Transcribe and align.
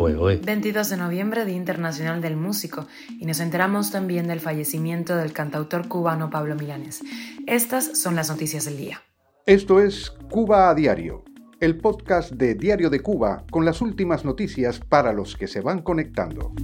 fue 0.00 0.16
hoy? 0.16 0.36
22 0.38 0.88
de 0.88 0.96
noviembre, 0.96 1.44
Día 1.44 1.56
Internacional 1.56 2.22
del 2.22 2.34
Músico, 2.34 2.86
y 3.18 3.26
nos 3.26 3.38
enteramos 3.38 3.90
también 3.90 4.28
del 4.28 4.40
fallecimiento 4.40 5.14
del 5.14 5.34
cantautor 5.34 5.88
cubano 5.88 6.30
Pablo 6.30 6.54
Milanes. 6.54 7.02
Estas 7.46 8.00
son 8.00 8.16
las 8.16 8.30
noticias 8.30 8.64
del 8.64 8.78
día. 8.78 9.02
Esto 9.44 9.78
es 9.78 10.10
Cuba 10.30 10.70
a 10.70 10.74
Diario, 10.74 11.22
el 11.60 11.76
podcast 11.76 12.32
de 12.32 12.54
Diario 12.54 12.88
de 12.88 13.00
Cuba 13.00 13.44
con 13.50 13.66
las 13.66 13.82
últimas 13.82 14.24
noticias 14.24 14.80
para 14.80 15.12
los 15.12 15.36
que 15.36 15.46
se 15.46 15.60
van 15.60 15.82
conectando. 15.82 16.54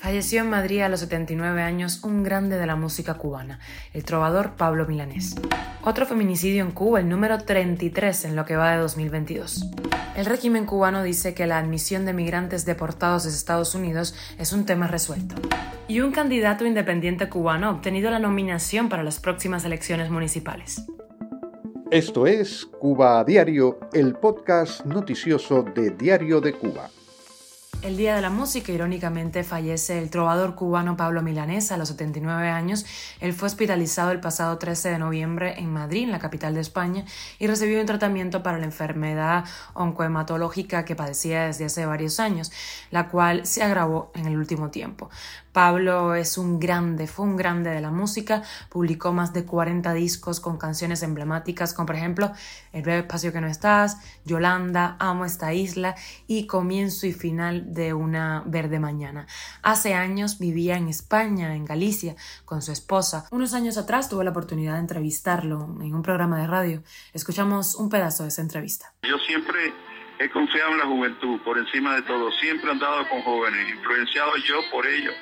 Falleció 0.00 0.42
en 0.42 0.50
Madrid 0.50 0.82
a 0.82 0.88
los 0.88 1.00
79 1.00 1.60
años 1.60 2.04
un 2.04 2.22
grande 2.22 2.56
de 2.56 2.66
la 2.66 2.76
música 2.76 3.14
cubana, 3.14 3.58
el 3.92 4.04
trovador 4.04 4.54
Pablo 4.54 4.86
Milanés. 4.86 5.34
Otro 5.82 6.06
feminicidio 6.06 6.62
en 6.62 6.70
Cuba, 6.70 7.00
el 7.00 7.08
número 7.08 7.38
33 7.38 8.26
en 8.26 8.36
lo 8.36 8.44
que 8.44 8.54
va 8.54 8.70
de 8.70 8.78
2022. 8.78 9.68
El 10.16 10.24
régimen 10.24 10.64
cubano 10.64 11.02
dice 11.02 11.34
que 11.34 11.46
la 11.46 11.58
admisión 11.58 12.06
de 12.06 12.14
migrantes 12.14 12.64
deportados 12.64 13.24
desde 13.24 13.36
Estados 13.36 13.74
Unidos 13.74 14.14
es 14.38 14.54
un 14.54 14.64
tema 14.64 14.86
resuelto. 14.86 15.34
Y 15.88 16.00
un 16.00 16.10
candidato 16.10 16.64
independiente 16.64 17.28
cubano 17.28 17.66
ha 17.66 17.70
obtenido 17.72 18.10
la 18.10 18.18
nominación 18.18 18.88
para 18.88 19.02
las 19.04 19.20
próximas 19.20 19.66
elecciones 19.66 20.10
municipales. 20.10 20.86
Esto 21.90 22.26
es 22.26 22.64
Cuba 22.64 23.20
a 23.20 23.24
Diario, 23.24 23.78
el 23.92 24.14
podcast 24.14 24.86
noticioso 24.86 25.62
de 25.62 25.90
Diario 25.90 26.40
de 26.40 26.54
Cuba. 26.54 26.88
El 27.86 27.96
Día 27.96 28.16
de 28.16 28.20
la 28.20 28.30
Música, 28.30 28.72
irónicamente, 28.72 29.44
fallece 29.44 30.00
el 30.00 30.10
trovador 30.10 30.56
cubano 30.56 30.96
Pablo 30.96 31.22
Milanés 31.22 31.70
a 31.70 31.76
los 31.76 31.86
79 31.90 32.48
años. 32.48 32.84
Él 33.20 33.32
fue 33.32 33.46
hospitalizado 33.46 34.10
el 34.10 34.18
pasado 34.18 34.58
13 34.58 34.88
de 34.88 34.98
noviembre 34.98 35.54
en 35.60 35.72
Madrid, 35.72 36.08
la 36.08 36.18
capital 36.18 36.54
de 36.54 36.62
España, 36.62 37.04
y 37.38 37.46
recibió 37.46 37.78
un 37.78 37.86
tratamiento 37.86 38.42
para 38.42 38.58
la 38.58 38.64
enfermedad 38.64 39.44
oncohematológica 39.74 40.84
que 40.84 40.96
padecía 40.96 41.44
desde 41.44 41.66
hace 41.66 41.86
varios 41.86 42.18
años, 42.18 42.50
la 42.90 43.08
cual 43.08 43.46
se 43.46 43.62
agravó 43.62 44.10
en 44.16 44.26
el 44.26 44.36
último 44.36 44.70
tiempo. 44.70 45.08
Pablo 45.56 46.14
es 46.14 46.36
un 46.36 46.60
grande, 46.60 47.06
fue 47.06 47.24
un 47.24 47.34
grande 47.34 47.70
de 47.70 47.80
la 47.80 47.90
música, 47.90 48.42
publicó 48.68 49.14
más 49.14 49.32
de 49.32 49.46
40 49.46 49.94
discos 49.94 50.38
con 50.38 50.58
canciones 50.58 51.02
emblemáticas 51.02 51.72
como 51.72 51.86
por 51.86 51.96
ejemplo 51.96 52.30
El 52.74 52.82
breve 52.82 52.98
espacio 52.98 53.32
que 53.32 53.40
no 53.40 53.46
estás, 53.46 53.96
Yolanda, 54.26 54.96
Amo 54.98 55.24
esta 55.24 55.54
isla 55.54 55.94
y 56.26 56.46
Comienzo 56.46 57.06
y 57.06 57.14
final 57.14 57.72
de 57.76 57.94
una 57.94 58.42
verde 58.46 58.80
mañana. 58.80 59.26
Hace 59.62 59.94
años 59.94 60.40
vivía 60.40 60.76
en 60.76 60.88
España, 60.88 61.54
en 61.54 61.64
Galicia, 61.64 62.16
con 62.44 62.62
su 62.62 62.72
esposa. 62.72 63.28
Unos 63.30 63.54
años 63.54 63.78
atrás 63.78 64.08
tuve 64.08 64.24
la 64.24 64.30
oportunidad 64.30 64.74
de 64.74 64.80
entrevistarlo 64.80 65.76
en 65.80 65.94
un 65.94 66.02
programa 66.02 66.40
de 66.40 66.48
radio. 66.48 66.82
Escuchamos 67.12 67.76
un 67.76 67.88
pedazo 67.88 68.24
de 68.24 68.30
esa 68.30 68.42
entrevista. 68.42 68.92
Yo 69.02 69.18
siempre 69.18 69.72
he 70.18 70.30
confiado 70.30 70.72
en 70.72 70.78
la 70.78 70.86
juventud 70.86 71.40
por 71.44 71.58
encima 71.58 71.94
de 71.94 72.02
todo. 72.02 72.32
Siempre 72.32 72.68
he 72.68 72.72
andado 72.72 73.08
con 73.08 73.22
jóvenes, 73.22 73.70
influenciado 73.70 74.36
yo 74.38 74.60
por 74.72 74.86
ellos 74.86 75.14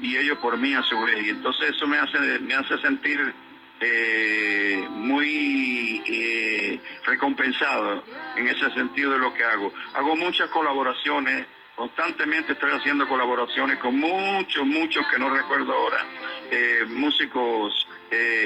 y 0.00 0.16
ellos 0.16 0.38
por 0.38 0.56
mí 0.58 0.74
a 0.74 0.82
su 0.82 1.00
vez. 1.00 1.26
Y 1.26 1.30
entonces 1.30 1.70
eso 1.74 1.86
me 1.86 1.98
hace, 1.98 2.18
me 2.40 2.54
hace 2.54 2.78
sentir 2.78 3.34
eh, 3.80 4.86
muy 4.90 6.02
eh, 6.06 6.80
recompensado 7.04 8.04
en 8.36 8.46
ese 8.48 8.70
sentido 8.74 9.12
de 9.12 9.18
lo 9.18 9.34
que 9.34 9.42
hago. 9.42 9.72
Hago 9.94 10.14
muchas 10.16 10.48
colaboraciones, 10.50 11.46
constantemente 11.76 12.52
estoy 12.52 12.70
haciendo 12.70 13.08
colaboraciones 13.08 13.78
con 13.78 13.98
muchos, 13.98 14.66
muchos 14.66 15.06
que 15.08 15.18
no 15.18 15.30
recuerdo 15.30 15.72
ahora, 15.72 16.04
eh, 16.50 16.84
músicos 16.88 17.86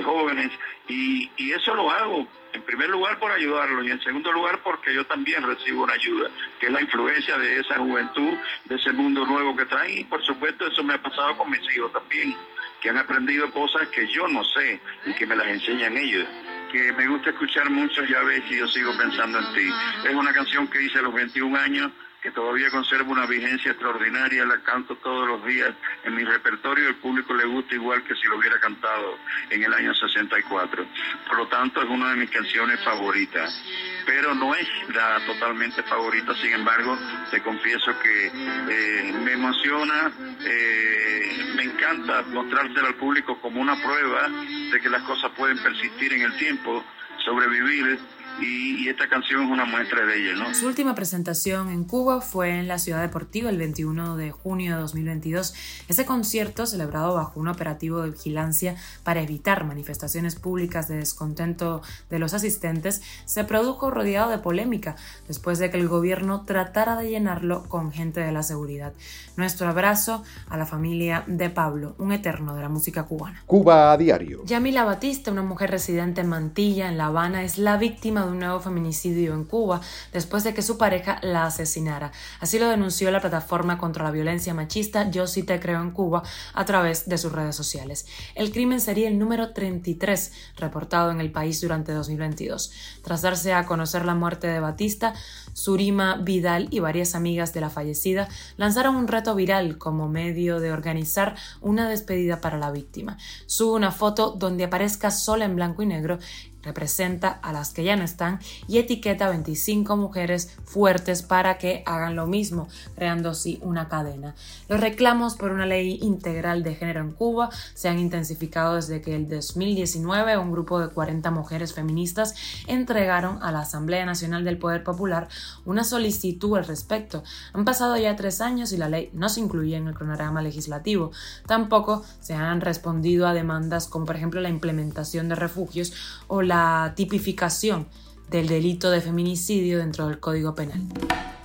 jóvenes, 0.05 0.53
y, 0.87 1.29
y 1.37 1.51
eso 1.51 1.75
lo 1.75 1.91
hago 1.91 2.29
en 2.57 2.63
primer 2.63 2.89
lugar 2.89 3.19
por 3.19 3.31
ayudarlo 3.31 3.83
y 3.83 3.91
en 3.91 4.01
segundo 4.01 4.33
lugar 4.33 4.61
porque 4.63 4.95
yo 4.95 5.05
también 5.07 5.43
recibo 5.43 5.85
una 5.85 5.93
ayuda, 5.93 6.31
que 6.59 6.67
es 6.67 6.73
la 6.73 6.81
influencia 6.81 7.37
de 7.37 7.61
esa 7.61 7.77
juventud, 7.77 8.35
de 8.65 8.77
ese 8.77 8.93
mundo 8.93 9.27
nuevo 9.27 9.55
que 9.55 9.67
traen 9.67 9.99
y 9.99 10.05
por 10.05 10.25
supuesto 10.25 10.67
eso 10.67 10.83
me 10.83 10.95
ha 10.95 11.03
pasado 11.03 11.37
con 11.37 11.51
mis 11.51 11.61
hijos 11.75 11.93
también, 11.93 12.35
que 12.81 12.89
han 12.89 12.99
aprendido 12.99 13.51
cosas 13.51 13.89
que 13.89 14.07
yo 14.09 14.27
no 14.29 14.43
sé 14.45 14.81
y 15.05 15.13
que 15.15 15.27
me 15.27 15.37
las 15.37 15.49
enseñan 15.49 15.97
ellos 15.97 16.27
que 16.73 16.93
me 16.95 17.07
gusta 17.07 17.31
escuchar 17.31 17.71
mucho, 17.71 18.05
ya 18.05 18.21
ves, 18.23 18.43
y 18.51 18.59
yo 18.59 18.67
sigo 18.67 18.91
pensando 18.99 19.39
en 19.39 19.55
ti. 19.55 19.71
Es 20.05 20.15
una 20.15 20.33
canción 20.33 20.67
que 20.67 20.83
hice 20.83 20.99
a 20.99 21.03
los 21.03 21.15
21 21.15 21.57
años 21.57 21.93
que 22.27 22.33
todavía 22.33 22.69
conserva 22.71 23.09
una 23.13 23.25
vigencia 23.25 23.71
extraordinaria, 23.71 24.45
la 24.45 24.59
canto 24.59 24.97
todos 24.97 25.29
los 25.29 25.47
días 25.47 25.73
en 26.03 26.17
mi 26.17 26.25
repertorio, 26.25 26.89
el 26.89 26.97
público 26.97 27.33
le 27.33 27.45
gusta 27.45 27.77
igual 27.77 28.03
que 28.03 28.17
si 28.17 28.27
lo 28.27 28.37
hubiera 28.37 28.59
cantado 28.59 29.17
en 29.49 29.63
el 29.63 29.73
año 29.73 29.95
64. 29.95 30.87
Por 31.29 31.37
lo 31.37 31.47
tanto, 31.47 31.81
es 31.81 31.89
una 31.89 32.11
de 32.11 32.17
mis 32.17 32.29
canciones 32.29 32.83
favoritas, 32.83 33.63
pero 34.07 34.35
no 34.35 34.57
es 34.57 34.67
la 34.93 35.25
totalmente 35.25 35.85
favorita, 35.85 36.35
sin 36.35 36.51
embargo, 36.51 36.99
te 37.31 37.41
confieso 37.43 37.97
que 38.01 38.27
eh, 38.27 39.13
me 39.23 39.35
emociona, 39.35 40.11
eh, 40.41 41.53
me 41.55 41.63
encanta 41.63 42.23
mostrársela 42.23 42.89
al 42.89 42.97
público 42.97 43.41
como 43.41 43.61
una 43.61 43.81
prueba 43.81 44.29
de 44.73 44.81
que 44.81 44.89
las 44.89 45.05
cosas 45.05 45.31
pueden 45.37 45.59
persistir 45.59 46.13
en 46.13 46.23
el 46.23 46.37
tiempo, 46.39 46.85
sobrevivir 47.25 48.01
y, 48.41 48.89
esta 48.89 49.09
canción 49.09 49.43
es 49.43 49.51
una 49.51 49.65
muestra 49.65 50.07
de 50.07 50.17
ella. 50.17 50.45
¿no? 50.45 50.55
Su 50.55 50.67
última 50.67 50.95
presentación 50.95 51.71
en 51.71 51.85
Cuba 51.85 52.21
fue 52.21 52.59
en 52.59 52.69
la 52.69 52.79
Ciudad 52.79 53.03
Deportiva 53.03 53.51
el 53.51 53.59
21 53.59 54.17
de 54.17 54.31
junio 54.31 54.75
de 54.75 54.81
2022. 54.81 55.55
Ese 55.89 56.05
concierto, 56.05 56.67
celebrado 56.67 57.15
bajo 57.15 57.41
un 57.41 57.49
operativo 57.49 58.03
de 58.03 58.11
vigilancia 58.11 58.77
para 59.03 59.21
evitar 59.21 59.65
manifestaciones 59.65 60.37
públicas 60.37 60.89
de 60.89 60.97
descontento 60.97 61.83
de 62.11 62.19
los 62.19 62.35
asistentes, 62.35 63.03
se 63.25 63.45
produjo 63.45 63.91
rodeado 63.91 64.31
de 64.31 64.39
polémica 64.39 64.97
después 65.27 65.59
de 65.59 65.71
que 65.71 65.79
el 65.79 65.89
gobierno 65.89 66.45
tratara 66.45 66.97
de 66.97 67.11
llenarlo 67.11 67.65
con 67.65 67.93
gente 67.93 68.21
de 68.21 68.33
la 68.33 68.43
seguridad. 68.43 68.93
Nuestro 69.37 69.69
abrazo 69.69 70.23
a 70.49 70.57
la 70.57 70.67
familia 70.67 71.25
de 71.27 71.51
Pablo, 71.51 71.95
un 71.99 72.13
eterno 72.13 72.55
de 72.55 72.63
la 72.63 72.69
música 72.69 73.05
cubana. 73.05 73.43
Cuba 73.47 73.93
a 73.93 73.97
diario. 73.97 74.45
Yamila 74.45 74.85
Batista, 74.85 75.33
una 75.33 75.43
mujer 75.43 75.71
residente 75.71 76.21
en 76.21 76.29
Mantilla, 76.29 76.89
en 76.89 76.99
La 76.99 77.07
Habana, 77.07 77.43
es 77.43 77.59
la 77.59 77.77
víctima 77.77 78.26
de 78.27 78.33
un 78.33 78.39
nuevo 78.39 78.61
feminicidio 78.61 79.35
en 79.35 79.45
Cuba 79.45 79.81
después 80.13 80.45
de 80.45 80.55
que 80.55 80.63
su 80.63 80.79
pareja 80.79 81.19
la 81.23 81.47
asesinara. 81.47 82.13
Así 82.41 82.59
lo 82.59 82.69
denunció 82.69 83.11
la 83.11 83.21
plataforma 83.21 83.79
contra 83.79 84.05
la 84.05 84.11
violencia 84.11 84.55
machista 84.55 85.11
Yo 85.11 85.27
sí 85.27 85.43
te 85.43 85.61
creo 85.61 85.81
en 85.81 85.91
Cuba 85.91 86.23
a 86.55 86.65
través 86.65 87.09
de 87.09 87.19
sus 87.19 87.33
redes 87.33 87.57
sociales. 87.57 88.07
El 88.35 88.53
crimen 88.53 88.81
sería 88.81 89.09
el 89.09 89.19
número 89.19 89.53
33 89.53 90.33
reportado 90.57 91.11
en 91.11 91.21
el 91.21 91.33
país 91.33 91.61
durante 91.61 91.93
2022. 91.93 92.73
Tras 93.03 93.23
darse 93.23 93.53
a 93.53 93.67
conocer 93.67 94.05
la 94.05 94.15
muerte 94.15 94.47
de 94.47 94.61
Batista, 94.61 95.15
Surima 95.57 96.17
Vidal 96.19 96.69
y 96.71 96.81
varias 96.81 97.15
amigas 97.15 97.55
de 97.55 97.63
la 97.63 97.71
fallecida 97.71 98.29
lanzaron 98.59 98.95
un 98.95 99.09
reto 99.09 99.35
viral 99.35 99.79
como 99.79 100.07
medio 100.07 100.61
de 100.61 100.71
organizar 100.71 101.35
una 101.63 101.89
despedida 101.89 102.43
para 102.43 102.59
la 102.59 102.71
víctima. 102.71 103.17
Sube 103.47 103.75
una 103.75 103.91
foto 103.91 104.33
donde 104.33 104.65
aparezca 104.65 105.11
sola 105.11 105.47
en 105.47 105.57
blanco 105.57 105.83
y 105.83 105.87
negro 105.87 106.19
representa 106.67 107.29
a 107.29 107.53
las 107.53 107.73
que 107.73 107.85
ya 107.85 107.97
no 107.97 108.03
están 108.03 108.41
y 108.67 108.79
etiqueta 108.79 109.27
a 109.27 109.31
25 109.31 109.97
mujeres 109.97 110.57
fuertes 110.65 111.23
para 111.23 111.59
que 111.59 111.83
hagan 111.87 112.17
lo 112.17 112.27
mismo, 112.27 112.69
creando 112.97 113.31
así 113.31 113.59
una 113.63 113.89
cadena. 113.89 114.35
Los 114.69 114.81
reclamos 114.81 115.37
por 115.37 115.53
una 115.53 115.65
ley 115.65 115.99
integral 116.03 116.65
de 116.65 116.75
género 116.75 117.01
en 117.01 117.13
Cuba 117.13 117.51
se 117.75 117.89
han 117.89 117.99
intensificado 117.99 118.75
desde 118.75 119.01
que 119.01 119.15
el 119.15 119.29
2019 119.29 120.37
un 120.37 120.51
grupo 120.51 120.81
de 120.81 120.89
40 120.89 121.31
mujeres 121.31 121.73
feministas 121.73 122.35
entregaron 122.67 123.43
a 123.43 123.53
la 123.53 123.61
Asamblea 123.61 124.05
Nacional 124.05 124.45
del 124.45 124.59
Poder 124.59 124.83
Popular 124.83 125.29
una 125.65 125.85
solicitud 125.85 126.57
al 126.57 126.67
respecto. 126.67 127.23
Han 127.53 127.65
pasado 127.65 127.97
ya 127.97 128.17
tres 128.17 128.41
años 128.41 128.73
y 128.73 128.77
la 128.77 128.89
ley 128.89 129.11
no 129.13 129.29
se 129.29 129.41
incluye 129.41 129.77
en 129.77 129.89
el 129.89 129.95
cronograma 129.95 130.43
legislativo. 130.43 131.13
Tampoco 131.47 132.05
se 132.21 132.35
han 132.35 132.61
respondido 132.61 133.27
a 133.27 133.35
demandas 133.35 133.89
como 133.89 134.07
por 134.07 134.17
ejemplo 134.17 134.41
la 134.41 134.49
implementación 134.49 135.29
de 135.29 135.35
refugios 135.35 135.93
o 136.29 136.43
la 136.43 136.93
tipificación 136.97 137.87
del 138.31 138.49
delito 138.49 138.91
de 138.91 139.01
feminicidio 139.01 139.79
dentro 139.79 140.09
del 140.09 140.21
Código 140.21 140.55
Penal. 140.55 140.83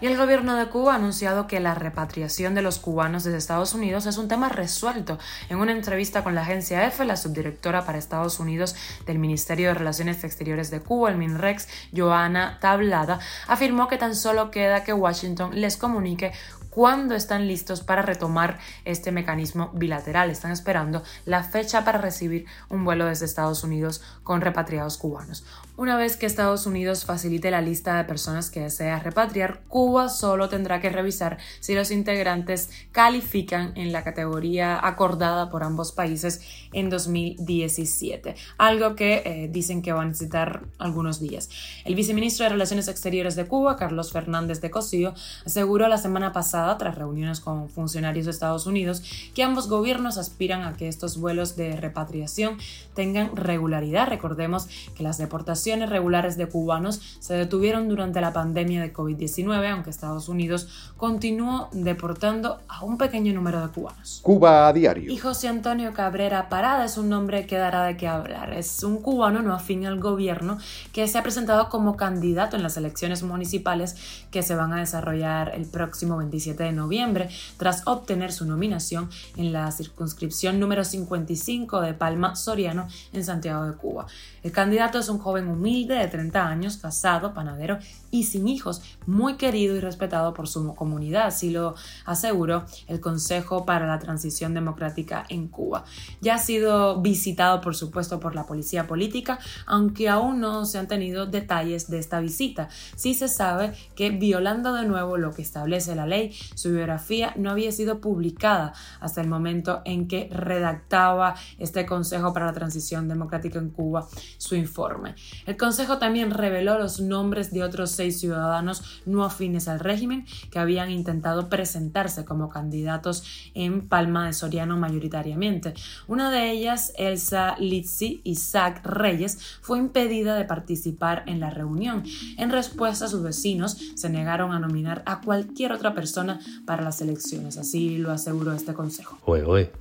Y 0.02 0.08
el 0.08 0.18
gobierno 0.18 0.56
de 0.56 0.66
Cuba 0.66 0.94
ha 0.94 0.96
anunciado 0.96 1.46
que 1.46 1.60
la 1.60 1.76
repatriación 1.76 2.56
de 2.56 2.64
los 2.64 2.80
cubanos 2.80 3.24
desde 3.24 3.38
Estados 3.38 3.76
Unidos 3.76 4.08
es 4.08 4.18
un 4.18 4.28
tema 4.28 4.50
resuelto. 4.50 5.20
En 5.48 5.60
una 5.60 5.74
entrevista 5.74 6.24
con 6.24 6.34
la 6.34 6.42
agencia 6.42 6.88
EFE, 6.88 7.06
la 7.06 7.16
subdirectora 7.16 7.86
para 7.86 8.00
Estados 8.00 8.40
Unidos 8.40 8.76
del 9.06 9.20
Ministerio 9.20 9.68
de 9.68 9.76
Relaciones 9.76 10.24
Exteriores 10.24 10.72
de 10.72 10.80
Cuba, 10.80 11.12
el 11.12 11.18
MINREX, 11.18 11.68
Joana 11.96 12.58
Tablada, 12.60 13.20
afirmó 13.48 13.88
que 13.88 14.00
tan 14.00 14.16
solo 14.16 14.50
queda 14.50 14.84
que 14.84 14.92
Washington 14.92 15.52
les 15.62 15.78
comunique 15.78 16.32
cuándo 16.72 17.14
están 17.14 17.48
listos 17.48 17.82
para 17.82 18.02
retomar 18.02 18.58
este 18.86 19.12
mecanismo 19.12 19.70
bilateral. 19.76 20.32
Están 20.32 20.52
esperando 20.52 21.04
la 21.26 21.44
fecha 21.44 21.86
para 21.86 22.00
recibir 22.00 22.46
un 22.70 22.84
vuelo 22.84 23.06
desde 23.06 23.26
Estados 23.26 23.64
Unidos 23.64 24.02
con 24.24 24.42
repatriados 24.42 24.98
cubanos. 24.98 25.46
Una 25.78 25.98
vez 25.98 26.16
que 26.16 26.26
Estados 26.26 26.66
Unidos 26.66 27.06
facilite 27.06 27.50
la 27.50 27.62
lista 27.62 27.98
de 27.98 28.04
personas 28.04 28.52
que 28.52 28.60
desea 28.60 29.00
repatriar, 29.00 29.62
Cuba 29.68 30.10
solo 30.10 30.48
tendrá 30.48 30.80
que 30.80 30.90
revisar 30.90 31.38
si 31.60 31.74
los 31.74 31.90
integrantes 31.90 32.70
califican 32.92 33.74
en 33.76 33.92
la 33.92 34.04
categoría 34.04 34.80
acordada 34.86 35.50
por 35.50 35.64
ambos 35.64 35.92
países 35.92 36.42
en 36.72 36.92
2017, 36.92 38.36
algo 38.60 38.96
que 38.96 39.24
eh, 39.26 39.50
dicen 39.52 39.82
que 39.82 39.92
va 39.92 40.04
a 40.04 40.06
necesitar 40.06 40.62
algunos 40.78 41.20
días. 41.20 41.50
El 41.84 41.96
viceministro 41.96 42.44
de 42.44 42.50
Relaciones 42.50 42.88
Exteriores 42.88 43.36
de 43.36 43.46
Cuba, 43.46 43.76
Carlos 43.76 44.12
Fernández 44.12 44.62
de 44.62 44.70
Cosío, 44.70 45.16
aseguró 45.46 45.88
la 45.88 45.98
semana 45.98 46.32
pasada, 46.32 46.61
tras 46.78 46.96
reuniones 46.96 47.40
con 47.40 47.70
funcionarios 47.70 48.26
de 48.26 48.32
Estados 48.32 48.66
Unidos, 48.66 49.04
que 49.34 49.44
ambos 49.44 49.68
gobiernos 49.68 50.18
aspiran 50.18 50.64
a 50.64 50.74
que 50.78 50.88
estos 50.88 51.18
vuelos 51.18 51.56
de 51.56 51.76
repatriación 51.76 52.58
tengan 52.94 53.36
regularidad. 53.36 54.08
Recordemos 54.08 54.68
que 54.96 55.04
las 55.04 55.18
deportaciones 55.18 55.90
regulares 55.90 56.38
de 56.38 56.48
cubanos 56.48 57.02
se 57.20 57.34
detuvieron 57.34 57.88
durante 57.90 58.22
la 58.22 58.34
pandemia 58.34 58.82
de 58.82 58.94
COVID-19, 58.94 59.72
aunque 59.72 59.90
Estados 59.90 60.30
Unidos 60.30 60.68
continuó 60.98 61.70
deportando 61.72 62.60
a 62.68 62.84
un 62.84 62.98
pequeño 62.98 63.34
número 63.34 63.66
de 63.66 63.74
cubanos. 63.74 64.20
Cuba 64.22 64.68
a 64.68 64.74
diario. 64.74 65.12
Y 65.12 65.18
José 65.18 65.48
Antonio 65.48 65.94
Cabrera 65.94 66.50
Parada 66.50 66.86
es 66.86 66.98
un 66.98 67.10
nombre 67.10 67.46
que 67.46 67.58
dará 67.58 67.84
de 67.84 67.98
qué 67.98 68.08
hablar. 68.08 68.54
Es 68.54 68.84
un 68.84 68.98
cubano 68.98 69.42
no 69.42 69.54
afín 69.54 69.86
al 69.86 70.00
gobierno 70.00 70.58
que 70.94 71.08
se 71.08 71.18
ha 71.18 71.24
presentado 71.24 71.70
como 71.70 71.98
candidato 71.98 72.56
en 72.56 72.64
las 72.64 72.78
elecciones 72.78 73.24
municipales 73.24 73.96
que 74.32 74.44
se 74.44 74.56
van 74.56 74.74
a 74.74 74.80
desarrollar 74.80 75.54
el 75.56 75.66
próximo 75.66 76.18
27 76.18 76.51
de 76.58 76.72
noviembre, 76.72 77.30
tras 77.58 77.88
obtener 77.88 78.32
su 78.32 78.46
nominación 78.46 79.10
en 79.38 79.54
la 79.54 79.72
circunscripción 79.72 80.60
número 80.60 80.84
55 80.84 81.82
de 81.82 81.94
Palma 81.94 82.36
Soriano 82.36 82.88
en 83.14 83.24
Santiago 83.24 83.66
de 83.66 83.74
Cuba. 83.74 84.08
El 84.44 84.52
candidato 84.52 85.00
es 85.00 85.10
un 85.10 85.20
joven 85.20 85.48
humilde 85.48 85.96
de 85.96 86.08
30 86.08 86.48
años, 86.48 86.78
casado, 86.78 87.34
panadero 87.34 87.78
y 88.10 88.24
sin 88.24 88.48
hijos, 88.48 88.82
muy 89.06 89.36
querido 89.36 89.76
y 89.76 89.80
respetado 89.80 90.34
por 90.34 90.48
su 90.48 90.76
comunidad, 90.76 91.28
así 91.28 91.50
lo 91.50 91.76
aseguró 92.06 92.66
el 92.88 93.00
Consejo 93.00 93.66
para 93.66 93.88
la 93.88 94.00
Transición 94.00 94.54
Democrática 94.54 95.26
en 95.30 95.48
Cuba. 95.48 95.86
Ya 96.22 96.36
ha 96.36 96.40
sido 96.40 97.02
visitado, 97.02 97.62
por 97.62 97.76
supuesto, 97.76 98.20
por 98.20 98.36
la 98.36 98.46
policía 98.46 98.88
política, 98.88 99.40
aunque 99.66 100.10
aún 100.10 100.40
no 100.40 100.66
se 100.66 100.78
han 100.78 100.88
tenido 100.88 101.26
detalles 101.26 101.90
de 101.90 102.00
esta 102.00 102.20
visita. 102.20 102.70
Sí 102.96 103.14
se 103.14 103.28
sabe 103.28 103.74
que, 103.96 104.10
violando 104.10 104.74
de 104.74 104.86
nuevo 104.86 105.18
lo 105.18 105.34
que 105.34 105.42
establece 105.42 105.96
la 105.96 106.06
ley, 106.06 106.36
su 106.56 106.72
biografía 106.72 107.34
no 107.36 107.52
había 107.52 107.72
sido 107.72 108.00
publicada 108.02 108.74
hasta 109.00 109.22
el 109.22 109.28
momento 109.28 109.82
en 109.86 110.08
que 110.08 110.30
redactaba 110.32 111.36
este 111.58 111.86
Consejo 111.86 112.34
para 112.34 112.48
la 112.48 112.54
Transición 112.54 113.08
Democrática 113.08 113.60
en 113.60 113.70
Cuba 113.70 114.08
su 114.38 114.56
informe. 114.56 115.16
El 115.46 115.58
Consejo 115.58 115.98
también 115.98 116.32
reveló 116.32 116.78
los 116.78 117.00
nombres 117.00 117.52
de 117.52 117.64
otros 117.64 117.92
seis 117.92 118.20
ciudadanos 118.20 119.02
no 119.06 119.24
afines 119.24 119.68
al 119.68 119.80
régimen 119.80 120.26
que 120.50 120.60
habían 120.60 120.92
intentado 120.92 121.50
presentarse 121.50 122.26
como 122.26 122.50
candidatos 122.50 123.24
en 123.54 123.88
Palma 123.88 124.28
de 124.28 124.34
Soriano 124.34 124.78
mayoritariamente. 124.78 125.74
Una 126.08 126.30
de 126.30 126.52
ellas, 126.52 126.94
Elsa 126.98 127.56
Litsi 127.60 128.22
Isaac 128.24 128.86
Reyes, 128.86 129.40
fue 129.62 129.80
impedida 129.80 130.36
de 130.36 130.46
participar 130.46 131.24
en 131.28 131.40
la 131.40 131.50
reunión. 131.50 132.04
En 132.38 132.52
respuesta, 132.52 133.08
sus 133.08 133.24
vecinos 133.24 133.78
se 133.96 134.10
negaron 134.10 134.52
a 134.52 134.60
nominar 134.60 135.04
a 135.06 135.22
cualquier 135.22 135.72
otra 135.72 135.94
persona 135.94 136.31
para 136.66 136.84
las 136.84 137.02
elecciones, 137.02 137.58
así 137.58 137.98
lo 137.98 138.12
aseguró 138.12 138.54
este 138.54 138.74
consejo. 138.74 139.18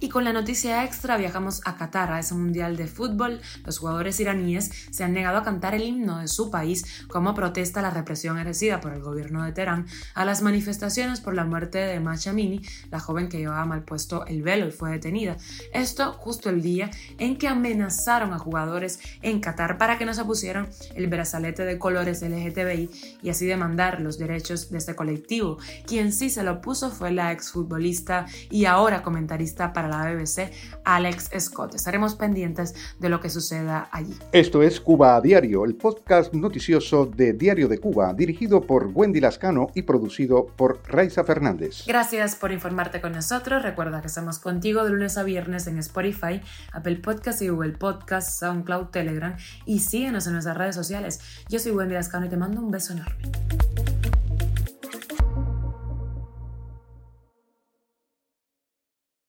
Y 0.00 0.08
con 0.08 0.24
la 0.24 0.32
noticia 0.32 0.84
extra 0.84 1.16
viajamos 1.16 1.60
a 1.64 1.76
Qatar, 1.76 2.12
a 2.12 2.20
ese 2.20 2.34
mundial 2.34 2.76
de 2.76 2.86
fútbol. 2.86 3.40
Los 3.64 3.78
jugadores 3.78 4.18
iraníes 4.20 4.70
se 4.90 5.04
han 5.04 5.12
negado 5.12 5.38
a 5.38 5.42
cantar 5.42 5.74
el 5.74 5.82
himno 5.82 6.18
de 6.18 6.28
su 6.28 6.50
país 6.50 6.84
como 7.08 7.34
protesta 7.34 7.80
a 7.80 7.82
la 7.82 7.90
represión 7.90 8.38
ejercida 8.38 8.80
por 8.80 8.92
el 8.92 9.00
gobierno 9.00 9.44
de 9.44 9.52
Teherán 9.52 9.86
a 10.14 10.24
las 10.24 10.42
manifestaciones 10.42 11.20
por 11.20 11.34
la 11.34 11.44
muerte 11.44 11.78
de 11.78 12.00
Machamini, 12.00 12.62
la 12.90 13.00
joven 13.00 13.28
que 13.28 13.38
llevaba 13.38 13.64
mal 13.64 13.82
puesto 13.82 14.26
el 14.26 14.42
velo 14.42 14.66
y 14.66 14.70
fue 14.70 14.90
detenida. 14.90 15.36
Esto 15.72 16.12
justo 16.12 16.50
el 16.50 16.62
día 16.62 16.90
en 17.18 17.36
que 17.36 17.48
amenazaron 17.48 18.32
a 18.32 18.38
jugadores 18.38 19.00
en 19.22 19.40
Qatar 19.40 19.78
para 19.78 19.98
que 19.98 20.06
no 20.06 20.14
se 20.14 20.24
pusieran 20.24 20.68
el 20.94 21.06
brazalete 21.08 21.64
de 21.64 21.78
colores 21.78 22.22
LGTBI 22.22 22.90
y 23.22 23.30
así 23.30 23.46
demandar 23.46 24.00
los 24.00 24.18
derechos 24.18 24.70
de 24.70 24.78
este 24.78 24.94
colectivo. 24.94 25.58
Quien 25.86 26.12
sí 26.12 26.30
se 26.40 26.46
lo 26.46 26.62
puso 26.62 26.88
fue 26.88 27.10
la 27.10 27.32
exfutbolista 27.32 28.24
y 28.48 28.64
ahora 28.64 29.02
comentarista 29.02 29.74
para 29.74 29.88
la 29.88 30.10
BBC, 30.10 30.50
Alex 30.84 31.28
Scott. 31.38 31.74
Estaremos 31.74 32.14
pendientes 32.14 32.74
de 32.98 33.10
lo 33.10 33.20
que 33.20 33.28
suceda 33.28 33.90
allí. 33.92 34.16
Esto 34.32 34.62
es 34.62 34.80
Cuba 34.80 35.16
a 35.16 35.20
Diario, 35.20 35.66
el 35.66 35.74
podcast 35.74 36.32
noticioso 36.32 37.04
de 37.04 37.34
Diario 37.34 37.68
de 37.68 37.76
Cuba, 37.76 38.14
dirigido 38.14 38.62
por 38.62 38.86
Wendy 38.86 39.20
Lascano 39.20 39.66
y 39.74 39.82
producido 39.82 40.46
por 40.46 40.80
Raiza 40.86 41.24
Fernández. 41.24 41.84
Gracias 41.86 42.36
por 42.36 42.52
informarte 42.52 43.02
con 43.02 43.12
nosotros. 43.12 43.62
Recuerda 43.62 44.00
que 44.00 44.06
estamos 44.06 44.38
contigo 44.38 44.82
de 44.82 44.92
lunes 44.92 45.18
a 45.18 45.24
viernes 45.24 45.66
en 45.66 45.76
Spotify, 45.76 46.40
Apple 46.72 46.96
Podcast 46.96 47.42
y 47.42 47.48
Google 47.48 47.72
Podcast, 47.72 48.40
SoundCloud, 48.40 48.86
Telegram 48.86 49.36
y 49.66 49.80
síguenos 49.80 50.26
en 50.26 50.32
nuestras 50.32 50.56
redes 50.56 50.74
sociales. 50.74 51.20
Yo 51.50 51.58
soy 51.58 51.72
Wendy 51.72 51.92
Lascano 51.92 52.24
y 52.24 52.30
te 52.30 52.38
mando 52.38 52.62
un 52.62 52.70
beso 52.70 52.94
enorme. 52.94 53.30